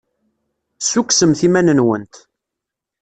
[0.81, 2.15] Ssukksemt iman-nwent.